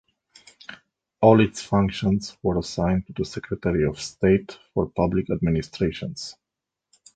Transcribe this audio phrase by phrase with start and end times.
[1.21, 6.35] All its functions were assigned to the Secretary of State for Public Administrations.